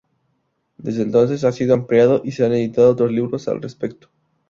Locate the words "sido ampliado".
1.51-2.21